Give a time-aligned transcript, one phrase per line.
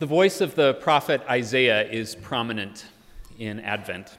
[0.00, 2.86] The voice of the prophet Isaiah is prominent
[3.38, 4.16] in Advent.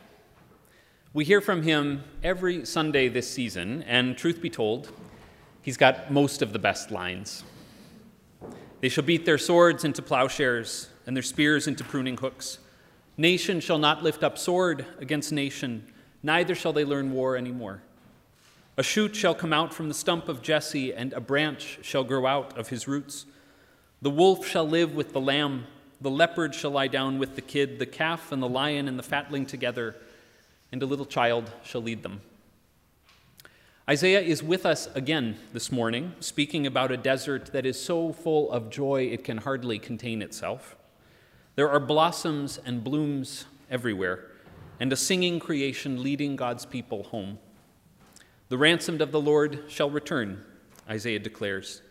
[1.12, 4.92] We hear from him every Sunday this season, and truth be told,
[5.64, 7.44] he's got most of the best lines.
[8.80, 12.60] They shall beat their swords into plowshares and their spears into pruning hooks.
[13.18, 15.92] Nation shall not lift up sword against nation,
[16.22, 17.82] neither shall they learn war any more.
[18.78, 22.28] A shoot shall come out from the stump of Jesse, and a branch shall grow
[22.28, 23.26] out of his roots.
[24.04, 25.68] The wolf shall live with the lamb,
[26.02, 29.04] the leopard shall lie down with the kid, the calf and the lion and the
[29.04, 29.96] fatling together,
[30.72, 32.22] and a little child shall lead them.
[33.88, 38.52] Isaiah is with us again this morning, speaking about a desert that is so full
[38.52, 40.76] of joy it can hardly contain itself.
[41.56, 44.32] There are blossoms and blooms everywhere,
[44.80, 47.38] and a singing creation leading God's people home.
[48.50, 50.44] The ransomed of the Lord shall return,
[50.90, 51.84] Isaiah declares.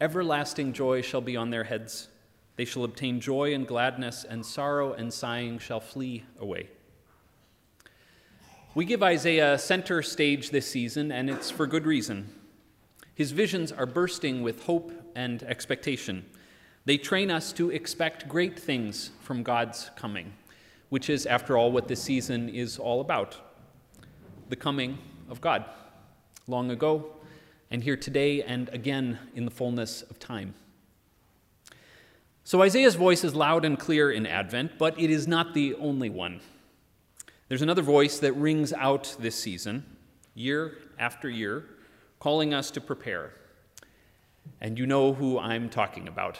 [0.00, 2.08] Everlasting joy shall be on their heads.
[2.56, 6.68] They shall obtain joy and gladness, and sorrow and sighing shall flee away.
[8.74, 12.32] We give Isaiah center stage this season, and it's for good reason.
[13.14, 16.24] His visions are bursting with hope and expectation.
[16.86, 20.32] They train us to expect great things from God's coming,
[20.88, 23.36] which is, after all, what this season is all about
[24.48, 25.64] the coming of God.
[26.46, 27.12] Long ago,
[27.70, 30.54] and here today, and again in the fullness of time.
[32.42, 36.10] So Isaiah's voice is loud and clear in Advent, but it is not the only
[36.10, 36.40] one.
[37.48, 39.84] There's another voice that rings out this season,
[40.34, 41.64] year after year,
[42.18, 43.32] calling us to prepare.
[44.60, 46.38] And you know who I'm talking about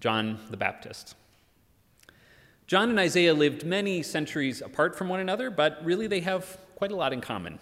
[0.00, 1.14] John the Baptist.
[2.66, 6.92] John and Isaiah lived many centuries apart from one another, but really they have quite
[6.92, 7.58] a lot in common.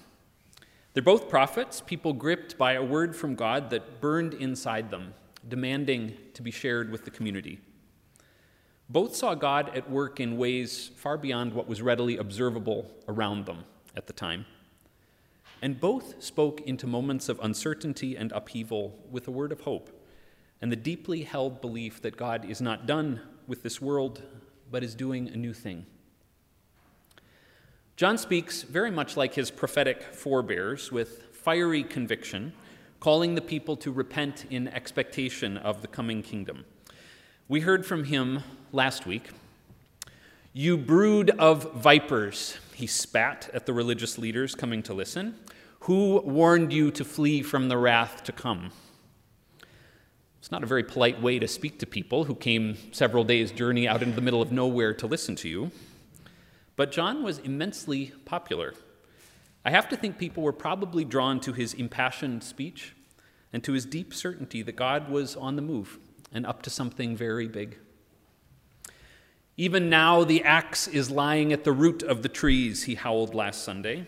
[0.94, 5.12] They're both prophets, people gripped by a word from God that burned inside them,
[5.46, 7.58] demanding to be shared with the community.
[8.88, 13.64] Both saw God at work in ways far beyond what was readily observable around them
[13.96, 14.46] at the time.
[15.60, 19.90] And both spoke into moments of uncertainty and upheaval with a word of hope
[20.60, 24.22] and the deeply held belief that God is not done with this world,
[24.70, 25.86] but is doing a new thing.
[27.96, 32.52] John speaks very much like his prophetic forebears with fiery conviction,
[32.98, 36.64] calling the people to repent in expectation of the coming kingdom.
[37.46, 39.30] We heard from him last week.
[40.52, 45.36] You brood of vipers, he spat at the religious leaders coming to listen.
[45.80, 48.72] Who warned you to flee from the wrath to come?
[50.40, 53.86] It's not a very polite way to speak to people who came several days' journey
[53.86, 55.70] out into the middle of nowhere to listen to you.
[56.76, 58.74] But John was immensely popular.
[59.64, 62.94] I have to think people were probably drawn to his impassioned speech
[63.52, 65.98] and to his deep certainty that God was on the move
[66.32, 67.78] and up to something very big.
[69.56, 73.62] Even now, the axe is lying at the root of the trees, he howled last
[73.62, 74.06] Sunday.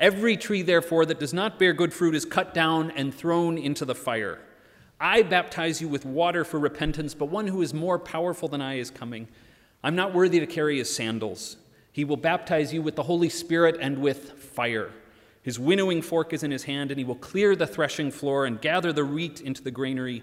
[0.00, 3.84] Every tree, therefore, that does not bear good fruit is cut down and thrown into
[3.84, 4.40] the fire.
[5.00, 8.78] I baptize you with water for repentance, but one who is more powerful than I
[8.78, 9.28] is coming.
[9.84, 11.56] I'm not worthy to carry his sandals.
[11.98, 14.92] He will baptize you with the Holy Spirit and with fire.
[15.42, 18.60] His winnowing fork is in his hand, and he will clear the threshing floor and
[18.60, 20.22] gather the wheat into the granary,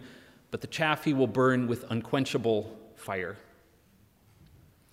[0.52, 3.36] but the chaff he will burn with unquenchable fire.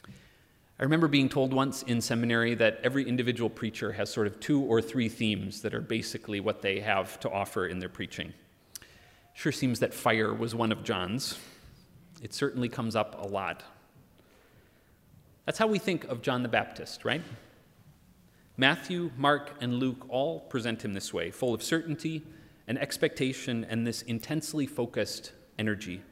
[0.09, 4.61] I remember being told once in seminary that every individual preacher has sort of two
[4.63, 8.33] or three themes that are basically what they have to offer in their preaching.
[9.35, 11.39] Sure seems that fire was one of John's.
[12.21, 13.63] It certainly comes up a lot.
[15.45, 17.23] That's how we think of John the Baptist, right?
[18.57, 22.23] Matthew, Mark, and Luke all present him this way, full of certainty
[22.69, 26.03] and expectation and this intensely focused energy.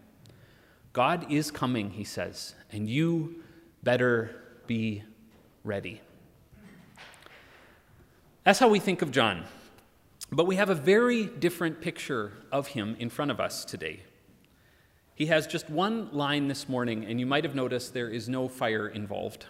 [0.93, 3.45] God is coming, he says, and you
[3.83, 5.05] better be
[5.63, 6.01] ready.
[8.45, 9.45] That's how we think of John.
[10.33, 14.03] But we have a very different picture of him in front of us today.
[15.21, 18.49] He has just one line this morning, and you might have noticed there is no
[18.49, 19.45] fire involved.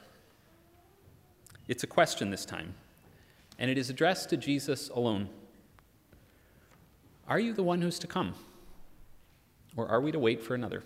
[1.69, 2.75] It's a question this time,
[3.57, 5.29] and it is addressed to Jesus alone.
[7.29, 8.35] Are you the one who's to come?
[9.77, 10.83] Or are we to wait for another?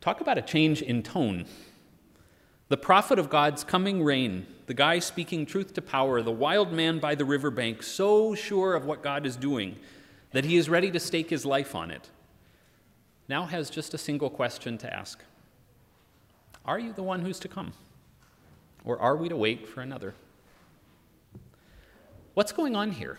[0.00, 1.44] Talk about a change in tone.
[2.68, 7.00] The prophet of God's coming reign, the guy speaking truth to power, the wild man
[7.00, 9.76] by the riverbank, so sure of what God is doing
[10.32, 12.10] that he is ready to stake his life on it,
[13.28, 15.22] now has just a single question to ask
[16.64, 17.72] Are you the one who's to come?
[18.84, 20.14] Or are we to wait for another?
[22.34, 23.18] What's going on here?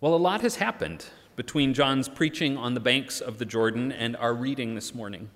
[0.00, 1.06] Well, a lot has happened
[1.36, 5.30] between John's preaching on the banks of the Jordan and our reading this morning.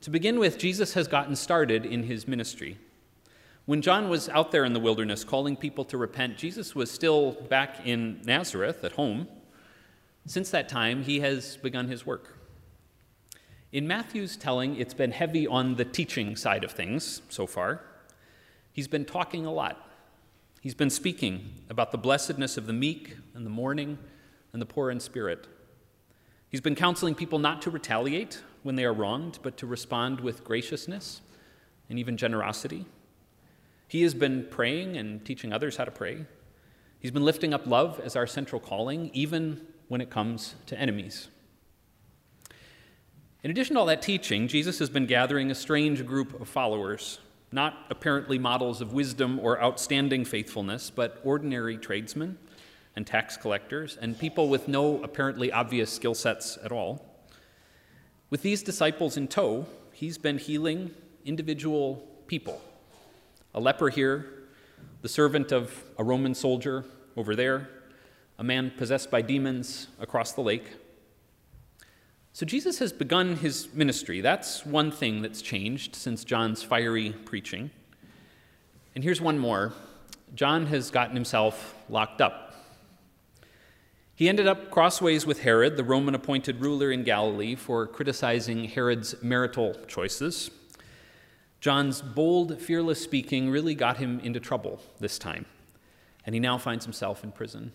[0.00, 2.78] To begin with, Jesus has gotten started in his ministry.
[3.68, 7.32] When John was out there in the wilderness calling people to repent, Jesus was still
[7.32, 9.28] back in Nazareth at home.
[10.24, 12.38] Since that time, he has begun his work.
[13.70, 17.82] In Matthew's telling, it's been heavy on the teaching side of things so far.
[18.72, 19.86] He's been talking a lot.
[20.62, 23.98] He's been speaking about the blessedness of the meek and the mourning
[24.54, 25.46] and the poor in spirit.
[26.48, 30.42] He's been counseling people not to retaliate when they are wronged, but to respond with
[30.42, 31.20] graciousness
[31.90, 32.86] and even generosity.
[33.88, 36.26] He has been praying and teaching others how to pray.
[37.00, 41.28] He's been lifting up love as our central calling, even when it comes to enemies.
[43.42, 47.20] In addition to all that teaching, Jesus has been gathering a strange group of followers,
[47.50, 52.36] not apparently models of wisdom or outstanding faithfulness, but ordinary tradesmen
[52.94, 57.06] and tax collectors, and people with no apparently obvious skill sets at all.
[58.28, 60.90] With these disciples in tow, he's been healing
[61.24, 62.60] individual people.
[63.54, 64.26] A leper here,
[65.02, 66.84] the servant of a Roman soldier
[67.16, 67.68] over there,
[68.38, 70.76] a man possessed by demons across the lake.
[72.32, 74.20] So Jesus has begun his ministry.
[74.20, 77.70] That's one thing that's changed since John's fiery preaching.
[78.94, 79.72] And here's one more
[80.34, 82.44] John has gotten himself locked up.
[84.14, 89.14] He ended up crossways with Herod, the Roman appointed ruler in Galilee, for criticizing Herod's
[89.22, 90.50] marital choices.
[91.60, 95.46] John's bold, fearless speaking really got him into trouble this time,
[96.24, 97.72] and he now finds himself in prison.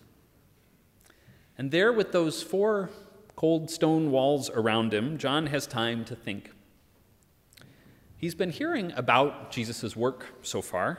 [1.58, 2.90] And there, with those four
[3.36, 6.50] cold stone walls around him, John has time to think.
[8.16, 10.98] He's been hearing about Jesus' work so far,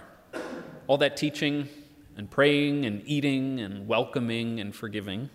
[0.85, 1.67] all that teaching,
[2.15, 5.29] and praying and eating and welcoming and forgiving.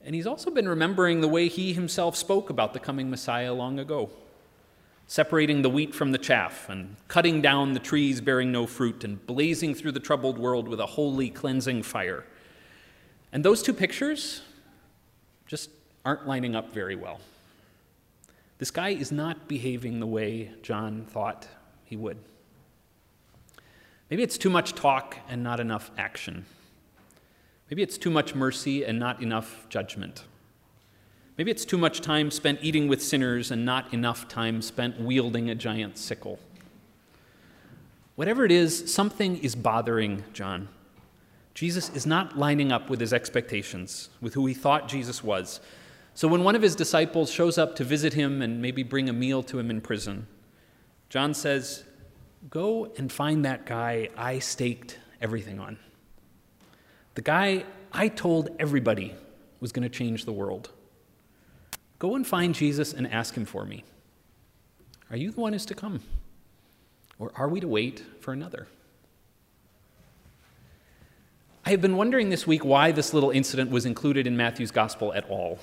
[0.00, 3.78] And he's also been remembering the way he himself spoke about the coming Messiah long
[3.78, 4.10] ago,
[5.12, 9.26] separating the wheat from the chaff and cutting down the trees bearing no fruit and
[9.26, 12.24] blazing through the troubled world with a holy cleansing fire.
[13.30, 14.40] And those two pictures
[15.46, 15.68] just
[16.02, 17.20] aren't lining up very well.
[18.56, 21.46] This guy is not behaving the way John thought
[21.84, 22.16] he would.
[24.08, 26.46] Maybe it's too much talk and not enough action.
[27.68, 30.24] Maybe it's too much mercy and not enough judgment.
[31.38, 35.48] Maybe it's too much time spent eating with sinners and not enough time spent wielding
[35.48, 36.38] a giant sickle.
[38.16, 40.68] Whatever it is, something is bothering John.
[41.54, 45.60] Jesus is not lining up with his expectations, with who he thought Jesus was.
[46.14, 49.12] So when one of his disciples shows up to visit him and maybe bring a
[49.14, 50.26] meal to him in prison,
[51.08, 51.84] John says,
[52.50, 55.78] Go and find that guy I staked everything on.
[57.14, 59.14] The guy I told everybody
[59.60, 60.70] was going to change the world.
[62.02, 63.84] Go and find Jesus and ask him for me.
[65.08, 66.00] Are you the one who's to come?
[67.16, 68.66] Or are we to wait for another?
[71.64, 75.12] I have been wondering this week why this little incident was included in Matthew's gospel
[75.14, 75.60] at all.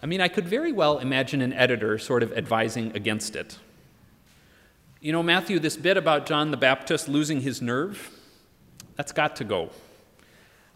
[0.00, 3.58] I mean, I could very well imagine an editor sort of advising against it.
[5.00, 8.16] You know, Matthew, this bit about John the Baptist losing his nerve,
[8.94, 9.70] that's got to go.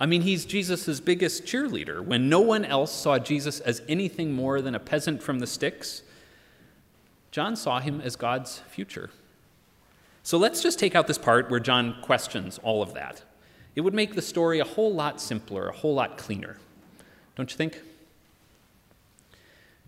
[0.02, 2.04] I mean, he's Jesus' biggest cheerleader.
[2.04, 6.02] When no one else saw Jesus as anything more than a peasant from the sticks,
[7.30, 9.10] John saw him as God's future.
[10.24, 13.22] So let's just take out this part where John questions all of that.
[13.76, 16.56] It would make the story a whole lot simpler, a whole lot cleaner.
[17.36, 17.80] Don't you think?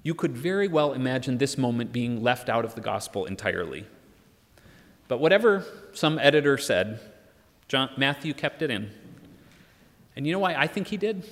[0.04, 3.85] You could very well imagine this moment being left out of the gospel entirely.
[5.09, 7.00] But whatever some editor said,
[7.66, 8.92] John, Matthew kept it in.
[10.16, 11.25] And you know why I think he did?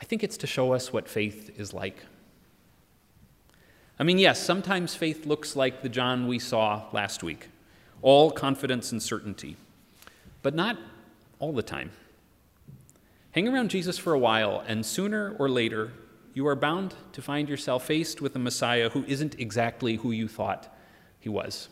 [0.00, 1.96] I think it's to show us what faith is like.
[3.98, 7.48] I mean, yes, sometimes faith looks like the John we saw last week
[8.02, 9.56] all confidence and certainty,
[10.40, 10.78] but not
[11.38, 11.90] all the time.
[13.32, 15.92] Hang around Jesus for a while, and sooner or later,
[16.32, 20.28] you are bound to find yourself faced with a Messiah who isn't exactly who you
[20.28, 20.74] thought
[21.18, 21.68] he was.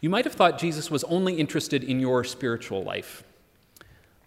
[0.00, 3.22] You might have thought Jesus was only interested in your spiritual life,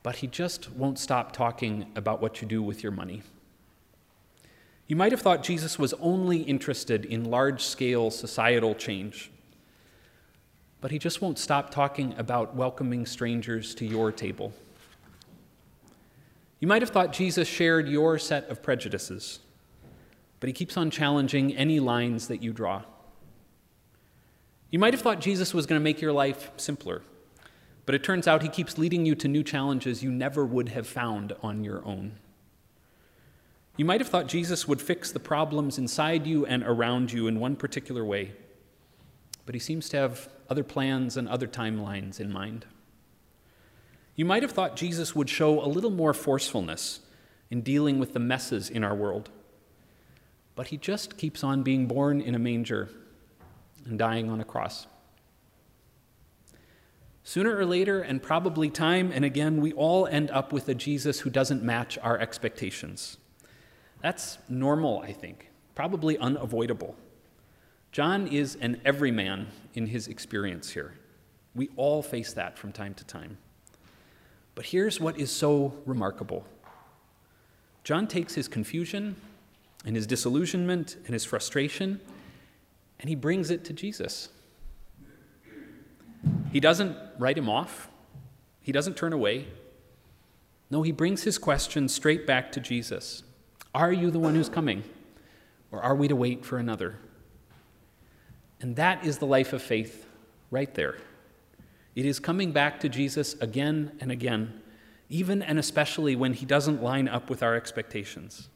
[0.03, 3.23] but he just won't stop talking about what you do with your money.
[4.85, 9.31] You might have thought Jesus was only interested in large scale societal change,
[10.79, 14.53] but he just won't stop talking about welcoming strangers to your table.
[16.59, 19.39] You might have thought Jesus shared your set of prejudices,
[20.39, 22.83] but he keeps on challenging any lines that you draw.
[24.73, 27.03] You might have thought Jesus was going to make your life simpler,
[27.85, 30.87] But it turns out he keeps leading you to new challenges you never would have
[30.87, 32.13] found on your own.
[33.77, 37.39] You might have thought Jesus would fix the problems inside you and around you in
[37.39, 38.31] one particular way,
[39.45, 42.65] but he seems to have other plans and other timelines in mind.
[44.15, 47.01] You might have thought Jesus would show a little more forcefulness
[47.51, 49.29] in dealing with the messes in our world,
[50.55, 52.89] but he just keeps on being born in a manger
[53.85, 54.87] and dying on a cross.
[57.23, 61.21] Sooner or later, and probably time and again, we all end up with a Jesus
[61.21, 63.17] who doesn't match our expectations.
[64.01, 66.95] That's normal, I think, probably unavoidable.
[67.93, 70.95] John is an everyman in his experience here.
[71.55, 73.37] We all face that from time to time.
[74.55, 76.45] But here's what is so remarkable
[77.83, 79.15] John takes his confusion
[79.85, 82.01] and his disillusionment and his frustration
[82.99, 84.29] and he brings it to Jesus.
[86.51, 87.89] He doesn't write him off,
[88.61, 89.47] he doesn't turn away.
[90.69, 93.23] No, he brings his question straight back to Jesus
[93.75, 94.83] Are you the one who's coming?
[95.71, 96.97] Or are we to wait for another?
[98.61, 100.05] And that is the life of faith
[100.51, 100.97] right there.
[101.95, 104.61] It is coming back to Jesus again and again,
[105.09, 108.49] even and especially when he doesn't line up with our expectations.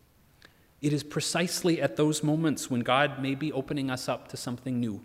[0.81, 4.79] It is precisely at those moments when God may be opening us up to something
[4.79, 5.01] new,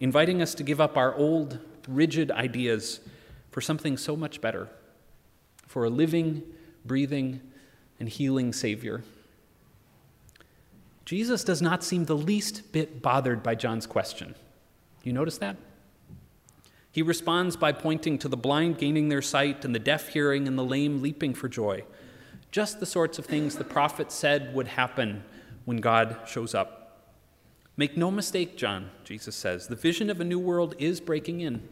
[0.00, 3.00] inviting us to give up our old, rigid ideas
[3.50, 4.68] for something so much better,
[5.66, 6.42] for a living,
[6.84, 7.40] breathing,
[8.00, 9.02] and healing Savior.
[11.04, 14.34] Jesus does not seem the least bit bothered by John's question.
[15.02, 15.56] You notice that?
[16.90, 20.58] He responds by pointing to the blind gaining their sight and the deaf hearing and
[20.58, 21.84] the lame leaping for joy.
[22.50, 25.22] Just the sorts of things the prophet said would happen
[25.64, 26.78] when God shows up.
[27.76, 31.68] Make no mistake, John, Jesus says, the vision of a new world is breaking in,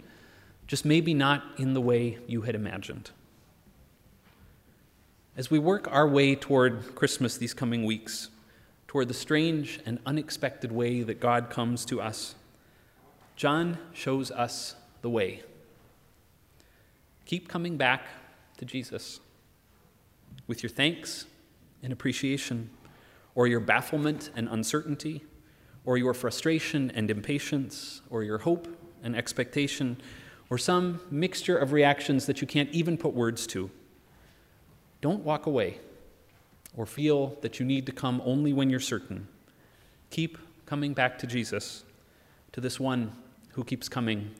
[0.66, 3.11] just maybe not in the way you had imagined.
[5.37, 8.28] As we work our way toward Christmas these coming weeks,
[8.87, 12.35] toward the strange and unexpected way that God comes to us,
[13.35, 15.42] John shows us the way.
[17.25, 18.06] Keep coming back
[18.59, 19.21] to Jesus
[20.46, 21.26] with your thanks
[21.82, 22.70] and appreciation,
[23.34, 25.24] or your bafflement and uncertainty,
[25.84, 28.66] or your frustration and impatience, or your hope
[29.02, 29.96] and expectation,
[30.50, 33.70] or some mixture of reactions that you can't even put words to.
[35.00, 35.78] Don't walk away
[36.76, 39.26] or feel that you need to come only when you're certain.
[40.10, 41.84] Keep coming back to Jesus,
[42.52, 43.12] to this one
[43.52, 44.30] who keeps coming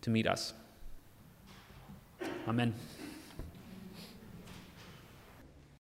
[0.00, 0.54] to meet us.
[2.48, 2.74] Amen.